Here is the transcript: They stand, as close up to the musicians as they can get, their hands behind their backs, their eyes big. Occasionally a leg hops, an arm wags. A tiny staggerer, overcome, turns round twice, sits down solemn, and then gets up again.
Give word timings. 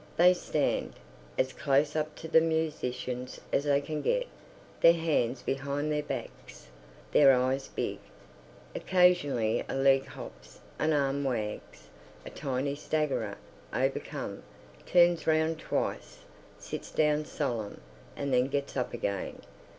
They 0.17 0.33
stand, 0.33 0.93
as 1.37 1.53
close 1.53 1.95
up 1.95 2.15
to 2.15 2.27
the 2.27 2.41
musicians 2.41 3.39
as 3.53 3.65
they 3.65 3.79
can 3.81 4.01
get, 4.01 4.25
their 4.79 4.95
hands 4.95 5.43
behind 5.43 5.91
their 5.91 6.01
backs, 6.01 6.69
their 7.11 7.31
eyes 7.31 7.67
big. 7.67 7.99
Occasionally 8.73 9.63
a 9.69 9.75
leg 9.75 10.07
hops, 10.07 10.59
an 10.79 10.91
arm 10.91 11.23
wags. 11.23 11.87
A 12.25 12.31
tiny 12.31 12.73
staggerer, 12.73 13.37
overcome, 13.71 14.41
turns 14.87 15.27
round 15.27 15.59
twice, 15.59 16.23
sits 16.57 16.89
down 16.89 17.23
solemn, 17.25 17.79
and 18.15 18.33
then 18.33 18.47
gets 18.47 18.75
up 18.75 18.95
again. 18.95 19.41